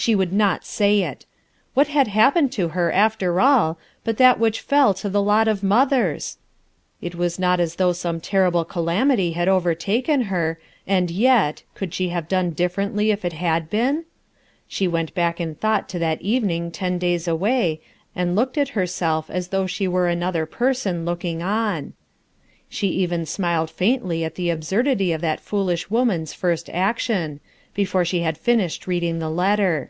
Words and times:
she 0.00 0.14
would 0.14 0.32
not 0.32 0.64
say 0.64 1.02
it! 1.02 1.26
What 1.74 1.88
had 1.88 2.06
happened 2.06 2.52
to 2.52 2.68
her, 2.68 2.92
after 2.92 3.40
all, 3.40 3.80
but 4.04 4.16
that 4.18 4.38
whieh 4.38 4.56
fell 4.56 4.94
to 4.94 5.10
the 5.10 5.20
lot 5.20 5.48
of 5.48 5.64
mothers? 5.64 6.38
It 7.02 7.16
was 7.16 7.36
not 7.36 7.58
as 7.58 7.74
though 7.74 7.92
some 7.92 8.20
terrible 8.20 8.64
calamity 8.64 9.32
had 9.32 9.48
overtaken 9.48 10.22
her, 10.30 10.60
and 10.86 11.10
yet— 11.10 11.64
could 11.74 11.92
she 11.92 12.10
have 12.10 12.28
done 12.28 12.50
no 12.50 12.50
SENTIMENT 12.52 12.60
AND 12.60 12.70
SACRIFICE 12.70 13.40
111 13.40 13.66
differently 13.66 14.04
if 14.04 14.04
it 14.04 14.04
had 14.04 14.04
been? 14.04 14.04
She 14.68 14.86
went 14.88 15.14
back 15.16 15.40
in 15.40 15.56
thought 15.56 15.88
to 15.88 15.98
that 15.98 16.22
evening 16.22 16.70
ten 16.70 16.98
days 16.98 17.26
away 17.26 17.80
and 18.14 18.36
looked 18.36 18.56
at 18.56 18.70
herself 18.78 19.28
as 19.28 19.48
though 19.48 19.66
she 19.66 19.88
were 19.88 20.06
another 20.06 20.46
person 20.46 21.04
looking 21.04 21.42
on* 21.42 21.94
She 22.68 22.86
even 22.86 23.26
smiled 23.26 23.68
faintly 23.68 24.24
at 24.24 24.36
the 24.36 24.48
absurdity 24.50 25.10
of 25.10 25.20
that 25.22 25.40
foolish 25.40 25.90
woman's 25.90 26.32
first 26.32 26.70
action, 26.70 27.40
before 27.74 28.04
she 28.04 28.20
had 28.22 28.36
finished 28.36 28.88
reading 28.88 29.20
the 29.20 29.30
letter. 29.30 29.88